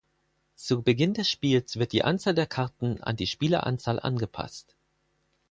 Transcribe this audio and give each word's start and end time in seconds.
Zu 0.55 0.81
Beginn 0.81 1.13
des 1.13 1.29
Spiels 1.29 1.75
wird 1.77 1.91
die 1.91 2.03
Anzahl 2.03 2.33
der 2.33 2.47
Karten 2.47 3.03
an 3.03 3.17
die 3.17 3.27
Spielerzahl 3.27 3.99
angepasst. 3.99 4.75